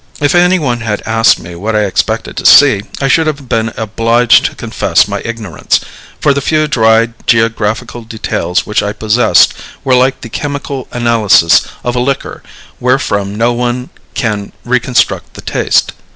[0.19, 3.71] If any one had asked me what I expected to see, I should have been
[3.77, 5.79] obliged to confess my ignorance;
[6.19, 9.53] for the few dry geographical details which I possessed
[9.83, 12.41] were like the chemical analysis of a liquor
[12.79, 15.93] wherefrom no one can reconstruct the taste.